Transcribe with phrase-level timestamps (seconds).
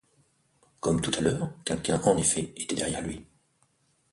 [0.79, 3.23] Comme tout à l'heure, quelqu'un en effet était derrière lui.